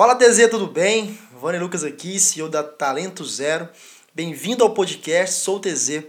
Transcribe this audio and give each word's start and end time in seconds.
Fala 0.00 0.14
TZ, 0.14 0.48
tudo 0.48 0.66
bem? 0.66 1.18
Vani 1.38 1.58
Lucas 1.58 1.84
aqui, 1.84 2.18
CEO 2.18 2.48
da 2.48 2.62
Talento 2.62 3.22
Zero. 3.22 3.68
Bem-vindo 4.14 4.64
ao 4.64 4.72
podcast 4.72 5.40
Sou 5.40 5.60
TZ. 5.60 6.04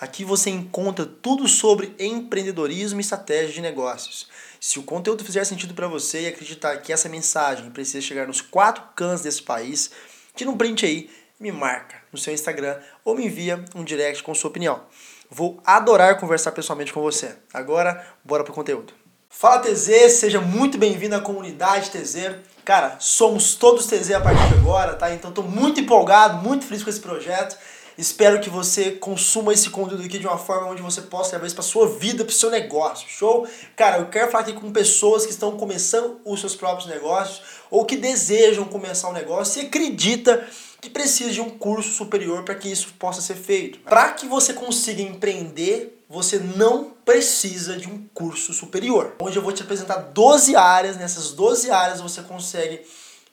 Aqui 0.00 0.24
você 0.24 0.48
encontra 0.48 1.04
tudo 1.04 1.46
sobre 1.46 1.94
empreendedorismo 1.98 2.98
e 2.98 3.02
estratégia 3.02 3.52
de 3.52 3.60
negócios. 3.60 4.30
Se 4.58 4.78
o 4.78 4.82
conteúdo 4.82 5.22
fizer 5.22 5.44
sentido 5.44 5.74
para 5.74 5.86
você 5.86 6.22
e 6.22 6.26
acreditar 6.26 6.78
que 6.78 6.90
essa 6.90 7.06
mensagem 7.06 7.70
precisa 7.70 8.00
chegar 8.00 8.26
nos 8.26 8.40
quatro 8.40 8.82
cantos 8.96 9.20
desse 9.20 9.42
país, 9.42 9.90
tira 10.34 10.48
um 10.48 10.56
print 10.56 10.86
aí, 10.86 11.10
me 11.38 11.52
marca 11.52 11.96
no 12.10 12.16
seu 12.16 12.32
Instagram 12.32 12.80
ou 13.04 13.14
me 13.14 13.26
envia 13.26 13.62
um 13.74 13.84
direct 13.84 14.22
com 14.22 14.34
sua 14.34 14.48
opinião. 14.48 14.86
Vou 15.28 15.60
adorar 15.66 16.18
conversar 16.18 16.52
pessoalmente 16.52 16.94
com 16.94 17.02
você. 17.02 17.36
Agora, 17.52 18.06
bora 18.24 18.42
pro 18.42 18.54
conteúdo. 18.54 19.03
Fala 19.36 19.58
TZ, 19.58 20.12
seja 20.12 20.40
muito 20.40 20.78
bem-vindo 20.78 21.16
à 21.16 21.20
comunidade 21.20 21.90
TZ. 21.90 22.36
Cara, 22.64 22.96
somos 23.00 23.56
todos 23.56 23.84
TZ 23.84 24.12
a 24.12 24.20
partir 24.20 24.46
de 24.46 24.54
agora, 24.54 24.94
tá? 24.94 25.12
Então 25.12 25.30
estou 25.30 25.42
muito 25.42 25.80
empolgado, 25.80 26.40
muito 26.40 26.64
feliz 26.64 26.84
com 26.84 26.88
esse 26.88 27.00
projeto. 27.00 27.58
Espero 27.98 28.40
que 28.40 28.48
você 28.48 28.92
consuma 28.92 29.52
esse 29.52 29.70
conteúdo 29.70 30.04
aqui 30.04 30.20
de 30.20 30.26
uma 30.26 30.38
forma 30.38 30.68
onde 30.68 30.80
você 30.80 31.02
possa 31.02 31.32
levar 31.32 31.46
isso 31.46 31.56
para 31.56 31.64
sua 31.64 31.88
vida, 31.88 32.24
para 32.24 32.30
o 32.30 32.34
seu 32.34 32.48
negócio. 32.48 33.08
Show? 33.08 33.46
Cara, 33.74 33.98
eu 33.98 34.06
quero 34.06 34.30
falar 34.30 34.44
aqui 34.44 34.52
com 34.52 34.70
pessoas 34.70 35.26
que 35.26 35.32
estão 35.32 35.56
começando 35.56 36.20
os 36.24 36.38
seus 36.38 36.54
próprios 36.54 36.88
negócios 36.88 37.42
ou 37.72 37.84
que 37.84 37.96
desejam 37.96 38.64
começar 38.64 39.10
um 39.10 39.12
negócio 39.12 39.60
e 39.60 39.66
acredita 39.66 40.46
que 40.80 40.88
precisa 40.88 41.32
de 41.32 41.40
um 41.40 41.50
curso 41.50 41.90
superior 41.90 42.44
para 42.44 42.54
que 42.54 42.70
isso 42.70 42.94
possa 43.00 43.20
ser 43.20 43.34
feito. 43.34 43.80
Para 43.80 44.12
que 44.12 44.26
você 44.26 44.54
consiga 44.54 45.02
empreender, 45.02 46.00
você 46.08 46.38
não 46.38 46.93
precisa 47.04 47.76
de 47.76 47.88
um 47.88 48.06
curso 48.14 48.52
superior. 48.52 49.14
Onde 49.20 49.36
eu 49.36 49.42
vou 49.42 49.52
te 49.52 49.62
apresentar 49.62 49.96
12 49.96 50.56
áreas, 50.56 50.96
nessas 50.96 51.32
12 51.32 51.70
áreas 51.70 52.00
você 52.00 52.22
consegue 52.22 52.84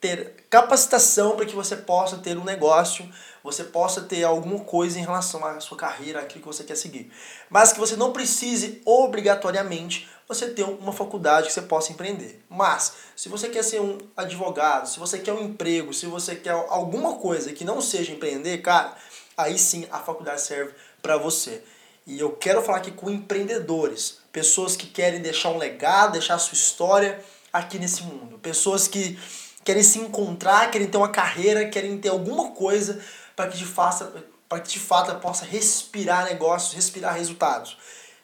ter 0.00 0.34
capacitação 0.50 1.36
para 1.36 1.46
que 1.46 1.54
você 1.54 1.76
possa 1.76 2.18
ter 2.18 2.36
um 2.36 2.42
negócio, 2.42 3.08
você 3.42 3.62
possa 3.62 4.00
ter 4.00 4.24
alguma 4.24 4.58
coisa 4.64 4.98
em 4.98 5.02
relação 5.02 5.44
à 5.44 5.60
sua 5.60 5.76
carreira, 5.76 6.18
aquilo 6.18 6.40
que 6.40 6.46
você 6.46 6.64
quer 6.64 6.76
seguir. 6.76 7.12
Mas 7.48 7.72
que 7.72 7.78
você 7.78 7.94
não 7.94 8.12
precise 8.12 8.82
obrigatoriamente 8.84 10.08
você 10.26 10.50
ter 10.50 10.64
uma 10.64 10.92
faculdade 10.92 11.46
que 11.46 11.52
você 11.52 11.62
possa 11.62 11.92
empreender. 11.92 12.44
Mas, 12.48 12.94
se 13.14 13.28
você 13.28 13.48
quer 13.48 13.62
ser 13.62 13.80
um 13.80 13.98
advogado, 14.16 14.88
se 14.88 14.98
você 14.98 15.20
quer 15.20 15.32
um 15.32 15.42
emprego, 15.42 15.94
se 15.94 16.06
você 16.06 16.34
quer 16.34 16.50
alguma 16.50 17.14
coisa 17.14 17.52
que 17.52 17.64
não 17.64 17.80
seja 17.80 18.12
empreender, 18.12 18.58
cara, 18.58 18.96
aí 19.36 19.56
sim 19.56 19.86
a 19.90 20.00
faculdade 20.00 20.40
serve 20.40 20.72
para 21.00 21.16
você. 21.16 21.62
E 22.06 22.18
eu 22.18 22.32
quero 22.32 22.62
falar 22.62 22.78
aqui 22.78 22.90
com 22.90 23.08
empreendedores, 23.08 24.18
pessoas 24.32 24.74
que 24.74 24.86
querem 24.86 25.20
deixar 25.20 25.50
um 25.50 25.58
legado, 25.58 26.12
deixar 26.12 26.34
a 26.34 26.38
sua 26.38 26.54
história 26.54 27.22
aqui 27.52 27.78
nesse 27.78 28.02
mundo, 28.02 28.38
pessoas 28.38 28.88
que 28.88 29.18
querem 29.64 29.82
se 29.82 29.98
encontrar, 29.98 30.70
querem 30.70 30.88
ter 30.88 30.96
uma 30.96 31.10
carreira, 31.10 31.68
querem 31.68 31.98
ter 31.98 32.08
alguma 32.08 32.50
coisa 32.50 33.00
para 33.36 33.48
que 33.48 33.56
de 33.56 33.64
fato, 33.64 34.10
para 34.48 34.60
que 34.60 34.70
de 34.70 34.80
fato 34.80 35.14
possa 35.20 35.44
respirar 35.44 36.24
negócios, 36.24 36.74
respirar 36.74 37.14
resultados. 37.14 37.76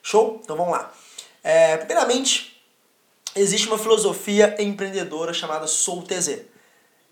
Show? 0.03 0.41
Então 0.43 0.57
vamos 0.57 0.73
lá. 0.73 0.93
É, 1.43 1.77
primeiramente, 1.77 2.61
existe 3.35 3.69
uma 3.69 3.79
filosofia 3.79 4.57
empreendedora 4.59 5.33
chamada 5.33 5.67
Sou 5.67 6.03
TZ. 6.03 6.41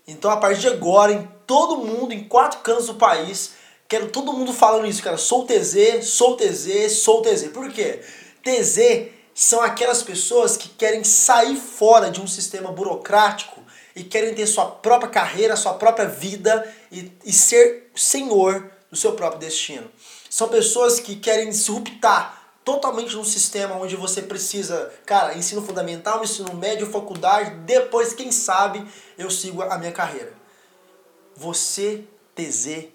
Então, 0.07 0.31
a 0.31 0.37
partir 0.37 0.61
de 0.61 0.67
agora, 0.67 1.11
em 1.11 1.29
todo 1.45 1.77
mundo, 1.77 2.13
em 2.13 2.23
quatro 2.23 2.59
cantos 2.59 2.87
do 2.87 2.95
país, 2.95 3.55
Quero 3.87 4.09
todo 4.09 4.33
mundo 4.33 4.51
falando 4.53 4.85
isso, 4.85 5.01
cara. 5.01 5.17
Sou 5.17 5.45
TZ, 5.45 6.05
sou 6.05 6.35
TZ, 6.35 6.91
sou 6.91 7.21
TZ. 7.21 7.49
Por 7.53 7.71
quê? 7.71 8.01
TZ 8.43 9.09
são 9.33 9.61
aquelas 9.61 10.03
pessoas 10.03 10.57
que 10.57 10.67
querem 10.69 11.03
sair 11.03 11.55
fora 11.55 12.09
de 12.09 12.19
um 12.19 12.27
sistema 12.27 12.71
burocrático 12.71 13.61
e 13.95 14.03
querem 14.03 14.33
ter 14.33 14.45
sua 14.47 14.65
própria 14.65 15.09
carreira, 15.09 15.55
sua 15.55 15.73
própria 15.75 16.07
vida 16.07 16.67
e, 16.91 17.11
e 17.23 17.31
ser 17.31 17.89
senhor 17.95 18.69
do 18.91 18.97
seu 18.97 19.13
próprio 19.13 19.39
destino. 19.39 19.89
São 20.29 20.49
pessoas 20.49 20.99
que 20.99 21.15
querem 21.15 21.49
disruptar 21.49 22.51
totalmente 22.65 23.15
num 23.15 23.23
sistema 23.23 23.75
onde 23.75 23.95
você 23.95 24.21
precisa, 24.21 24.91
cara, 25.05 25.37
ensino 25.37 25.61
fundamental, 25.61 26.21
ensino 26.21 26.53
médio, 26.53 26.85
faculdade, 26.87 27.51
depois, 27.61 28.13
quem 28.13 28.29
sabe, 28.29 28.85
eu 29.17 29.29
sigo 29.29 29.61
a 29.61 29.77
minha 29.77 29.93
carreira. 29.93 30.33
Você, 31.35 32.03
TZ, 32.35 32.87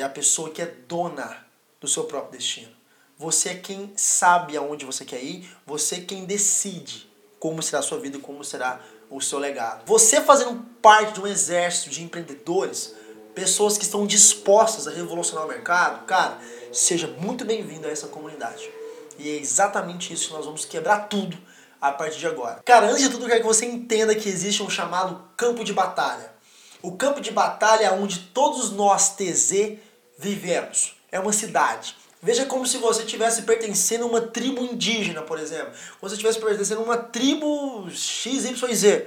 é 0.00 0.04
a 0.04 0.08
pessoa 0.08 0.50
que 0.50 0.62
é 0.62 0.66
dona 0.66 1.46
do 1.80 1.88
seu 1.88 2.04
próprio 2.04 2.38
destino. 2.38 2.72
Você 3.16 3.50
é 3.50 3.54
quem 3.54 3.92
sabe 3.96 4.56
aonde 4.56 4.84
você 4.84 5.04
quer 5.04 5.22
ir, 5.22 5.48
você 5.66 5.96
é 5.96 6.00
quem 6.00 6.24
decide 6.24 7.08
como 7.38 7.62
será 7.62 7.80
a 7.80 7.82
sua 7.82 7.98
vida 7.98 8.16
e 8.16 8.20
como 8.20 8.44
será 8.44 8.80
o 9.10 9.20
seu 9.20 9.38
legado. 9.38 9.84
Você 9.86 10.20
fazendo 10.20 10.64
parte 10.82 11.14
de 11.14 11.20
um 11.20 11.26
exército 11.26 11.90
de 11.90 12.02
empreendedores, 12.02 12.94
pessoas 13.34 13.78
que 13.78 13.84
estão 13.84 14.06
dispostas 14.06 14.86
a 14.86 14.90
revolucionar 14.90 15.44
o 15.44 15.48
mercado, 15.48 16.04
cara, 16.04 16.38
seja 16.72 17.06
muito 17.18 17.44
bem-vindo 17.44 17.86
a 17.86 17.90
essa 17.90 18.08
comunidade. 18.08 18.70
E 19.18 19.28
é 19.28 19.36
exatamente 19.36 20.12
isso 20.12 20.28
que 20.28 20.34
nós 20.34 20.44
vamos 20.44 20.64
quebrar 20.64 21.08
tudo 21.08 21.36
a 21.80 21.92
partir 21.92 22.18
de 22.18 22.26
agora. 22.26 22.60
Cara, 22.64 22.88
antes 22.88 23.02
de 23.02 23.10
tudo, 23.10 23.24
eu 23.24 23.28
quero 23.28 23.40
que 23.40 23.46
você 23.46 23.66
entenda 23.66 24.14
que 24.14 24.28
existe 24.28 24.62
um 24.62 24.70
chamado 24.70 25.22
campo 25.36 25.64
de 25.64 25.72
batalha. 25.72 26.32
O 26.80 26.92
campo 26.96 27.20
de 27.20 27.32
batalha 27.32 27.86
é 27.86 27.92
onde 27.92 28.20
todos 28.32 28.70
nós, 28.70 29.10
TZ, 29.16 29.78
vivemos. 30.18 30.96
É 31.10 31.20
uma 31.20 31.32
cidade. 31.32 31.96
Veja 32.20 32.44
como 32.44 32.66
se 32.66 32.78
você 32.78 33.04
estivesse 33.04 33.42
pertencendo 33.42 34.04
a 34.04 34.08
uma 34.08 34.20
tribo 34.20 34.64
indígena, 34.64 35.22
por 35.22 35.38
exemplo. 35.38 35.72
Como 35.72 35.76
se 35.76 36.00
você 36.00 36.14
estivesse 36.14 36.40
pertencendo 36.40 36.80
a 36.80 36.84
uma 36.84 36.96
tribo 36.96 37.88
XYZ. 37.88 39.04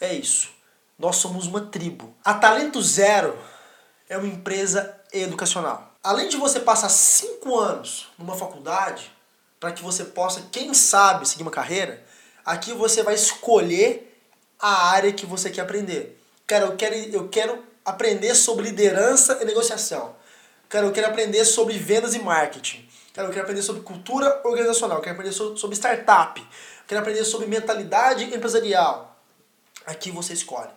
É 0.00 0.14
isso. 0.14 0.48
Nós 0.96 1.16
somos 1.16 1.46
uma 1.46 1.60
tribo. 1.62 2.14
A 2.24 2.34
Talento 2.34 2.80
Zero 2.80 3.36
é 4.08 4.16
uma 4.16 4.28
empresa 4.28 4.98
educacional. 5.12 5.94
Além 6.02 6.28
de 6.28 6.36
você 6.36 6.60
passar 6.60 6.88
cinco 6.88 7.58
anos 7.58 8.08
numa 8.16 8.36
faculdade, 8.36 9.12
para 9.58 9.72
que 9.72 9.82
você 9.82 10.04
possa, 10.04 10.42
quem 10.52 10.72
sabe, 10.72 11.28
seguir 11.28 11.42
uma 11.42 11.50
carreira, 11.50 12.04
aqui 12.44 12.72
você 12.72 13.02
vai 13.02 13.14
escolher 13.14 14.16
a 14.58 14.90
área 14.90 15.12
que 15.12 15.26
você 15.26 15.50
quer 15.50 15.62
aprender. 15.62 16.20
Cara, 16.46 16.66
eu 16.66 16.76
quero, 16.76 16.94
eu 16.94 17.28
quero 17.28 17.64
aprender 17.84 18.34
sobre 18.34 18.66
liderança 18.66 19.38
e 19.42 19.44
negociação. 19.44 20.14
Cara, 20.68 20.84
eu 20.84 20.92
quero 20.92 21.06
aprender 21.06 21.44
sobre 21.46 21.78
vendas 21.78 22.14
e 22.14 22.18
marketing. 22.18 22.86
Cara, 23.14 23.26
eu 23.26 23.32
quero 23.32 23.44
aprender 23.44 23.62
sobre 23.62 23.82
cultura 23.82 24.42
organizacional. 24.44 24.98
Eu 24.98 25.02
quero 25.02 25.14
aprender 25.14 25.32
sobre 25.32 25.74
startup. 25.74 26.40
Eu 26.40 26.46
quero 26.86 27.00
aprender 27.00 27.24
sobre 27.24 27.46
mentalidade 27.46 28.24
empresarial. 28.24 29.16
Aqui 29.86 30.10
você 30.10 30.34
escolhe 30.34 30.70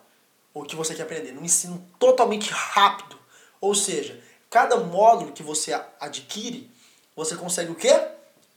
o 0.53 0.63
que 0.63 0.75
você 0.75 0.95
quer 0.95 1.03
aprender. 1.03 1.33
Num 1.33 1.43
ensino 1.43 1.85
totalmente 1.99 2.49
rápido. 2.51 3.17
Ou 3.59 3.75
seja, 3.75 4.17
cada 4.49 4.77
módulo 4.77 5.33
que 5.33 5.43
você 5.43 5.73
adquire, 5.99 6.71
você 7.13 7.35
consegue 7.35 7.71
o 7.71 7.75
quê? 7.75 7.93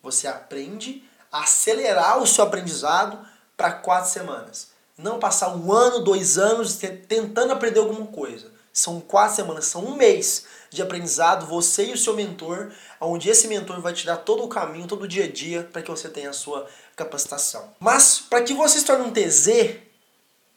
Você 0.02 0.28
aprende 0.28 1.02
a 1.32 1.42
acelerar 1.42 2.22
o 2.22 2.26
seu 2.26 2.44
aprendizado 2.44 3.26
para 3.56 3.72
quatro 3.72 4.08
semanas. 4.08 4.68
Não 4.96 5.18
passar 5.18 5.48
um 5.56 5.72
ano, 5.72 6.04
dois 6.04 6.38
anos 6.38 6.76
tentando 6.76 7.52
aprender 7.52 7.80
alguma 7.80 8.06
coisa. 8.06 8.52
São 8.72 9.00
quatro 9.00 9.34
semanas, 9.34 9.66
são 9.66 9.84
um 9.84 9.96
mês 9.96 10.46
de 10.74 10.82
aprendizado, 10.82 11.46
você 11.46 11.86
e 11.86 11.92
o 11.92 11.98
seu 11.98 12.14
mentor, 12.14 12.72
onde 13.00 13.28
esse 13.28 13.46
mentor 13.46 13.80
vai 13.80 13.92
te 13.92 14.04
dar 14.04 14.16
todo 14.18 14.42
o 14.42 14.48
caminho, 14.48 14.86
todo 14.86 15.02
o 15.02 15.08
dia 15.08 15.24
a 15.24 15.30
dia, 15.30 15.68
para 15.72 15.80
que 15.80 15.90
você 15.90 16.08
tenha 16.08 16.30
a 16.30 16.34
sua 16.34 16.68
capacitação. 16.96 17.72
Mas, 17.78 18.18
para 18.18 18.42
que 18.42 18.52
você 18.52 18.78
se 18.78 18.84
torne 18.84 19.04
um 19.04 19.12
TZ, 19.12 19.76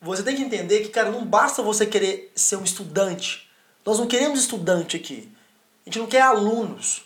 você 0.01 0.23
tem 0.23 0.35
que 0.35 0.41
entender 0.41 0.81
que, 0.81 0.89
cara, 0.89 1.11
não 1.11 1.25
basta 1.25 1.61
você 1.61 1.85
querer 1.85 2.31
ser 2.35 2.55
um 2.55 2.63
estudante. 2.63 3.49
Nós 3.85 3.99
não 3.99 4.07
queremos 4.07 4.39
estudante 4.39 4.97
aqui. 4.97 5.31
A 5.85 5.89
gente 5.89 5.99
não 5.99 6.07
quer 6.07 6.21
alunos. 6.21 7.05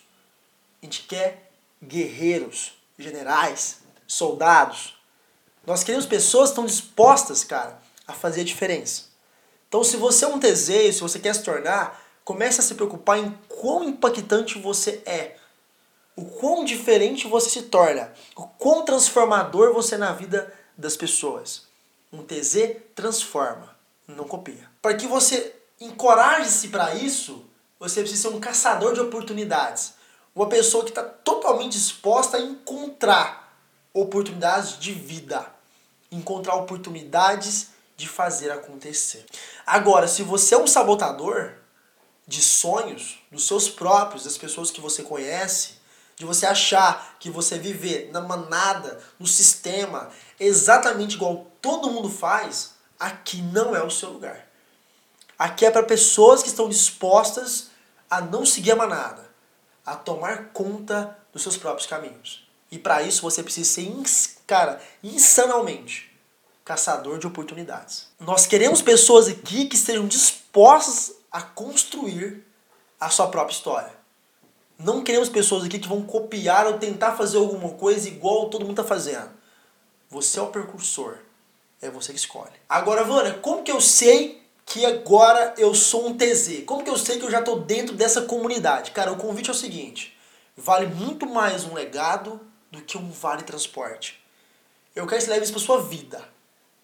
A 0.82 0.86
gente 0.86 1.04
quer 1.04 1.52
guerreiros, 1.84 2.74
generais, 2.98 3.80
soldados. 4.08 4.96
Nós 5.66 5.84
queremos 5.84 6.06
pessoas 6.06 6.50
que 6.50 6.54
estão 6.54 6.66
dispostas, 6.66 7.44
cara, 7.44 7.80
a 8.08 8.14
fazer 8.14 8.42
a 8.42 8.46
diferença. 8.46 9.12
Então, 9.68 9.84
se 9.84 9.96
você 9.96 10.26
é 10.26 10.28
um 10.28 10.40
TZ, 10.40 10.96
se 10.96 11.00
você 11.00 11.20
quer 11.20 11.34
se 11.34 11.44
tornar, 11.44 12.02
comece 12.32 12.62
a 12.62 12.64
se 12.64 12.76
preocupar 12.76 13.20
em 13.20 13.38
quão 13.50 13.84
impactante 13.84 14.58
você 14.58 15.02
é. 15.06 15.36
O 16.16 16.24
quão 16.24 16.64
diferente 16.64 17.28
você 17.28 17.50
se 17.50 17.64
torna. 17.64 18.14
O 18.38 18.48
quão 18.48 18.86
transformador 18.86 19.74
você 19.74 19.96
é 19.96 19.98
na 19.98 20.14
vida 20.14 20.52
das 20.78 20.96
pessoas. 20.96 21.64
Um 22.12 22.24
TZ 22.24 22.78
transforma, 22.96 23.76
não 24.08 24.24
copia. 24.24 24.70
Para 24.82 24.94
que 24.94 25.08
você 25.08 25.54
encoraje-se 25.80 26.70
para 26.70 26.96
isso, 26.96 27.46
você 27.78 28.00
precisa 28.00 28.30
ser 28.30 28.36
um 28.36 28.40
caçador 28.40 28.94
de 28.94 29.02
oportunidades. 29.02 29.94
Uma 30.34 30.48
pessoa 30.48 30.86
que 30.86 30.92
está 30.92 31.04
totalmente 31.04 31.74
disposta 31.74 32.38
a 32.38 32.42
encontrar 32.42 33.58
oportunidades 33.94 34.80
de 34.80 34.94
vida. 34.94 35.46
Encontrar 36.10 36.56
oportunidades 36.56 37.72
de 37.98 38.08
fazer 38.08 38.52
acontecer. 38.52 39.26
Agora, 39.66 40.08
se 40.08 40.24
você 40.24 40.56
é 40.56 40.58
um 40.58 40.68
sabotador 40.68 41.60
de 42.32 42.42
sonhos, 42.42 43.20
dos 43.30 43.46
seus 43.46 43.68
próprios, 43.68 44.24
das 44.24 44.38
pessoas 44.38 44.72
que 44.72 44.80
você 44.80 45.04
conhece, 45.04 45.74
de 46.16 46.24
você 46.24 46.46
achar 46.46 47.18
que 47.20 47.30
você 47.30 47.60
viver 47.60 48.10
na 48.14 48.22
manada, 48.22 49.02
no 49.20 49.28
sistema, 49.28 50.10
exatamente 50.40 51.16
igual 51.16 51.52
todo 51.62 51.92
mundo 51.92 52.10
faz, 52.10 52.76
aqui 52.98 53.42
não 53.42 53.76
é 53.76 53.84
o 53.84 53.92
seu 53.92 54.12
lugar. 54.12 54.48
Aqui 55.38 55.66
é 55.66 55.72
para 55.72 55.84
pessoas 55.84 56.42
que 56.42 56.48
estão 56.48 56.70
dispostas 56.70 57.70
a 58.10 58.22
não 58.22 58.46
seguir 58.46 58.72
a 58.72 58.76
manada, 58.78 59.30
a 59.86 59.94
tomar 59.94 60.54
conta 60.54 61.18
dos 61.34 61.44
seus 61.44 61.58
próprios 61.58 61.86
caminhos. 61.86 62.48
E 62.72 62.80
para 62.80 63.02
isso 63.02 63.24
você 63.24 63.44
precisa 63.44 63.70
ser, 63.70 63.92
cara, 64.48 64.82
insanamente 65.04 66.10
caçador 66.64 67.20
de 67.20 67.28
oportunidades. 67.28 68.08
Nós 68.18 68.46
queremos 68.46 68.82
pessoas 68.82 69.28
aqui 69.28 69.66
que 69.66 69.76
estejam 69.76 70.08
dispostas 70.08 71.20
a 71.32 71.42
construir 71.42 72.46
a 73.00 73.10
sua 73.10 73.28
própria 73.30 73.54
história. 73.54 73.94
Não 74.78 75.04
queremos 75.04 75.30
pessoas 75.30 75.64
aqui 75.64 75.80
que 75.80 75.88
vão 75.88 76.02
copiar 76.02 76.66
ou 76.68 76.78
tentar 76.78 77.14
fazer 77.14 77.38
alguma 77.38 77.70
coisa 77.70 78.08
igual 78.08 78.50
todo 78.50 78.62
mundo 78.66 78.82
está 78.82 78.84
fazendo. 78.84 79.30
Você 80.10 80.40
é 80.40 80.42
o 80.42 80.48
percursor. 80.48 81.20
É 81.82 81.90
você 81.90 82.12
que 82.12 82.20
escolhe. 82.20 82.52
Agora, 82.68 83.04
Vânia, 83.04 83.34
como 83.36 83.64
que 83.64 83.72
eu 83.72 83.82
sei 83.82 84.44
que 84.66 84.86
agora 84.86 85.54
eu 85.58 85.74
sou 85.74 86.08
um 86.08 86.18
TZ? 86.18 86.64
Como 86.66 86.84
que 86.84 86.90
eu 86.90 86.98
sei 86.98 87.18
que 87.18 87.26
eu 87.26 87.32
já 87.32 87.40
estou 87.40 87.60
dentro 87.60 87.96
dessa 87.96 88.22
comunidade? 88.24 88.92
Cara, 88.92 89.12
o 89.12 89.18
convite 89.18 89.50
é 89.50 89.54
o 89.54 89.56
seguinte: 89.56 90.16
vale 90.56 90.88
muito 90.88 91.26
mais 91.26 91.64
um 91.64 91.74
legado 91.74 92.40
do 92.70 92.82
que 92.82 92.98
um 92.98 93.10
vale 93.10 93.44
transporte. 93.44 94.22
Eu 94.96 95.08
quero 95.08 95.20
que 95.20 95.26
você 95.26 95.32
leve 95.32 95.44
isso 95.44 95.54
para 95.54 95.62
sua 95.62 95.82
vida. 95.82 96.28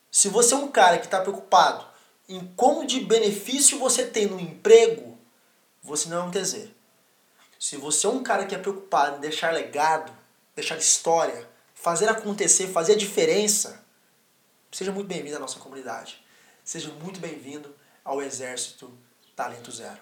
Se 0.10 0.30
você 0.30 0.54
é 0.54 0.58
um 0.58 0.68
cara 0.68 0.98
que 0.98 1.06
está 1.06 1.22
preocupado 1.22 1.86
em 2.28 2.46
como 2.56 2.86
de 2.86 3.00
benefício 3.00 3.80
você 3.80 4.06
tem 4.06 4.28
no 4.28 4.40
emprego, 4.40 5.18
você 5.82 6.10
não 6.10 6.18
é 6.18 6.24
um 6.24 6.32
TZ. 6.32 6.70
Se 7.60 7.78
você 7.78 8.06
é 8.06 8.10
um 8.10 8.22
cara 8.22 8.46
que 8.46 8.54
é 8.54 8.58
preocupado 8.58 9.18
em 9.18 9.22
deixar 9.22 9.54
legado, 9.54 10.12
deixar 10.56 10.78
história, 10.78 11.48
fazer 11.74 12.10
acontecer, 12.10 12.68
fazer 12.68 12.94
a 12.94 12.98
diferença, 12.98 13.84
seja 14.72 14.92
muito 14.92 15.08
bem-vindo 15.08 15.38
à 15.38 15.40
nossa 15.40 15.60
comunidade. 15.60 16.22
Seja 16.64 16.90
muito 16.90 17.20
bem-vindo 17.20 17.74
ao 18.04 18.22
Exército 18.22 18.92
Talento 19.36 19.72
Zero. 19.72 20.00